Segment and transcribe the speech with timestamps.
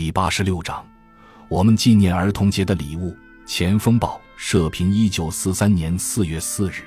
[0.00, 0.86] 第八十六章，
[1.48, 3.16] 我们纪念儿童节的礼物。
[3.44, 6.84] 前锋报社评：一九四三年四月四日，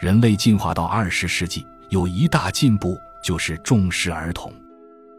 [0.00, 4.52] 人类进化到二十世纪有一大进步，就是重视儿童。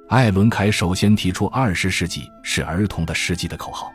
[0.10, 3.90] 艾伦凯首先提出“二十世纪是儿童的世纪”的口号，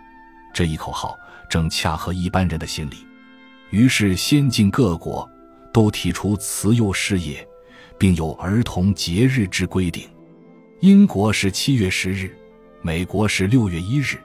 [0.54, 1.14] 这一口号
[1.46, 3.06] 正恰合一般人的心理。
[3.68, 5.30] 于是，先进各国
[5.70, 7.46] 都提出慈幼事业，
[7.98, 10.08] 并有儿童节日之规定。
[10.80, 12.34] 英国是七月十日。
[12.84, 14.18] 美国是六月一日，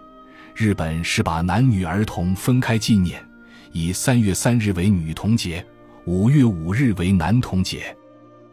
[0.53, 3.25] 日本是把男女儿童分开纪念，
[3.71, 5.65] 以三月三日为女童节，
[6.03, 7.95] 五月五日为男童节。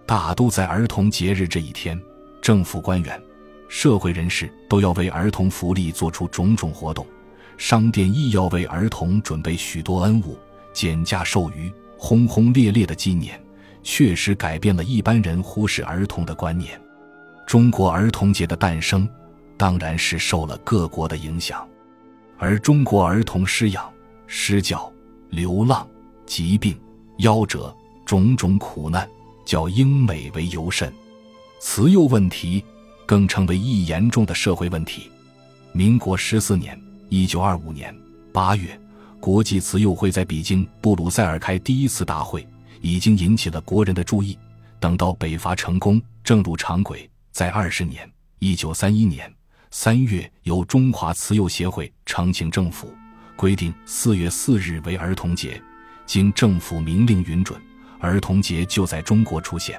[0.06, 2.00] 大都在儿童节日这一天，
[2.40, 3.20] 政府官员、
[3.68, 7.04] 社会人士都要为儿童福利做出种种活动，
[7.58, 10.38] 商店亦要为儿童准备许多恩物，
[10.72, 13.42] 减价授予，轰轰烈烈的纪念，
[13.82, 16.80] 确实改变了一般人忽视儿童的观念。
[17.44, 19.08] 中国儿童节的诞生。
[19.56, 21.66] 当然是受了各国的影响，
[22.38, 23.90] 而中国儿童失养、
[24.26, 24.92] 失教、
[25.30, 25.88] 流浪、
[26.26, 26.78] 疾病、
[27.18, 29.08] 夭折种种苦难，
[29.44, 30.92] 较英美为尤甚。
[31.58, 32.62] 慈幼问题
[33.06, 35.10] 更成为一严重的社会问题。
[35.72, 37.94] 民国十四年（一九二五年）
[38.32, 38.78] 八月，
[39.20, 42.46] 国际慈幼会在北京布鲁塞尔开第一次大会，
[42.82, 44.38] 已经引起了国人的注意。
[44.78, 49.32] 等到北伐成功，正入常轨，在二十年（一九三一年）。
[49.78, 52.90] 三月，由中华慈幼协会呈请政府，
[53.36, 55.62] 规定四月四日为儿童节。
[56.06, 57.60] 经政府明令允准，
[58.00, 59.78] 儿童节就在中国出现，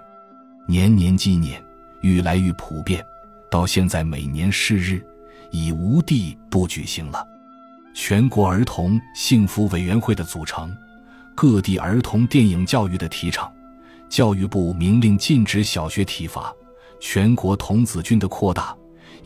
[0.68, 1.60] 年年纪念，
[2.02, 3.04] 愈来愈普遍。
[3.50, 5.04] 到现在，每年是日
[5.50, 7.26] 已无地不举行了。
[7.96, 10.72] 全国儿童幸福委员会的组成，
[11.34, 13.52] 各地儿童电影教育的提倡，
[14.08, 16.54] 教育部明令禁止小学体罚，
[17.00, 18.78] 全国童子军的扩大。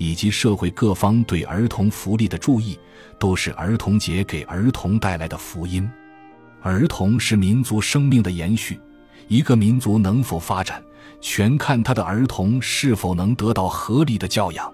[0.02, 2.76] 以及社会各方对儿童福利的注意，
[3.20, 5.88] 都是儿童节给儿童带来的福音。
[6.64, 8.80] 儿童是民族生命的延续，
[9.28, 10.84] 一个民族能否发展，
[11.22, 14.74] 全看他的儿童是否能得到合理的教养。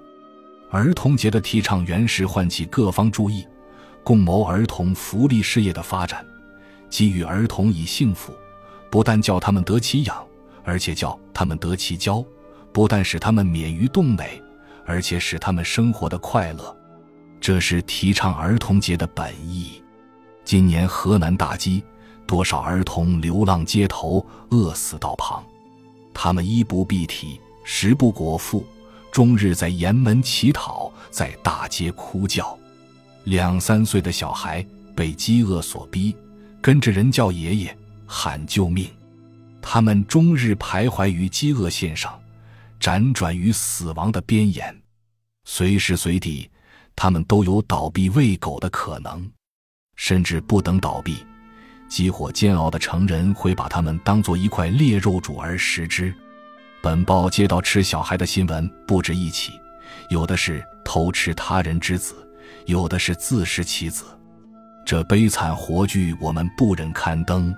[0.71, 3.45] 儿童节的提倡原是唤起各方注意，
[4.05, 6.25] 共谋儿童福利事业的发展，
[6.89, 8.31] 给予儿童以幸福，
[8.89, 10.25] 不但叫他们得其养，
[10.63, 12.23] 而且叫他们得其教，
[12.71, 14.41] 不但使他们免于冻馁。
[14.87, 16.75] 而且使他们生活的快乐，
[17.41, 19.83] 这是提倡儿童节的本意。
[20.45, 21.83] 今年河南大饥，
[22.25, 25.43] 多少儿童流浪街头，饿死道旁，
[26.13, 28.65] 他们衣不蔽体，食不果腹，
[29.11, 32.57] 终日在沿门乞讨，在大街哭叫。
[33.25, 34.65] 两三岁的小孩
[34.95, 36.15] 被饥饿所逼，
[36.61, 38.89] 跟着人叫爷爷喊救命，
[39.61, 42.17] 他们终日徘徊于饥饿线上。
[42.79, 44.76] 辗转于死亡的边沿，
[45.49, 46.47] 随时随地，
[46.93, 49.25] 他们都有倒闭喂狗的可能，
[49.95, 51.25] 甚至不等倒闭，
[51.87, 56.13] 饥火煎熬的成人会把他们当做一块烈肉煮而食之。
[56.81, 59.53] 本报接到吃小孩的新闻不止一起，
[60.09, 62.13] 有的是偷吃他人之子，
[62.65, 64.03] 有的是自食其子，
[64.85, 67.55] 这悲惨活剧我们不忍刊登。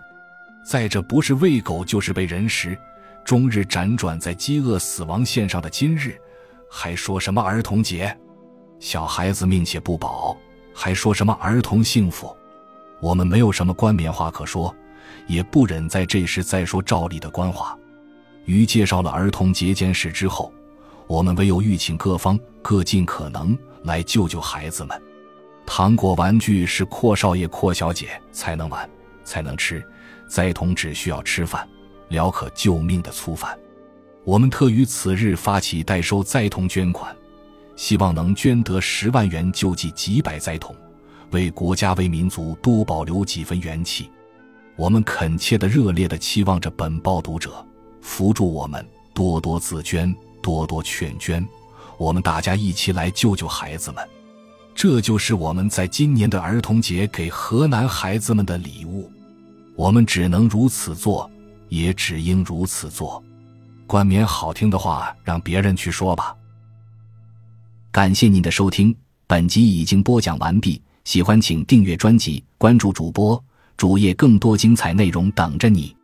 [0.63, 2.77] 在这不是喂狗，就是被人食。
[3.25, 6.15] 终日辗转在饥饿死亡线上的今日，
[6.69, 8.15] 还说什么儿童节？
[8.79, 10.37] 小孩子命且不保，
[10.73, 12.33] 还说什么儿童幸福？
[13.01, 14.73] 我们没有什么冠冕话可说，
[15.27, 17.77] 也不忍在这时再说照例的官话。
[18.45, 20.53] 于介绍了儿童节件事之后，
[21.07, 25.01] 我们唯有欲请各方各尽可能来救救孩子们。
[25.65, 28.89] 糖果玩具是阔少爷阔小姐才能玩，
[29.23, 29.85] 才能吃，
[30.27, 31.67] 灾童只需要吃饭。
[32.09, 33.55] 了可救命的粗饭，
[34.25, 37.15] 我们特于此日发起代收灾童捐款，
[37.75, 40.75] 希望能捐得十万元救济几百灾童，
[41.31, 44.09] 为国家为民族多保留几分元气。
[44.75, 47.65] 我们恳切的、热烈的期望着本报读者
[48.01, 51.45] 扶助我们，多多自捐，多多劝捐，
[51.97, 54.07] 我们大家一起来救救孩子们。
[54.75, 59.11] 这就是我们在今年的儿童节给河南孩子们的礼物。
[59.75, 61.29] 我们只能如此做。
[61.69, 63.23] 也只应如此做，
[63.89, 66.35] 冠冕好听的话让别人去说吧。
[67.91, 68.95] 感谢您的收听，
[69.25, 70.79] 本集已经播讲完毕。
[71.05, 73.43] 喜欢请订阅专辑，关注主播
[73.77, 75.95] 主页，更多精彩内容等着你。